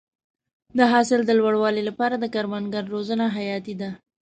د 0.77 0.79
حاصل 0.91 1.19
د 1.25 1.31
لوړوالي 1.39 1.83
لپاره 1.89 2.15
د 2.19 2.25
کروندګرو 2.33 2.91
روزنه 2.95 3.25
حیاتي 3.35 3.73
ده. 3.81 3.89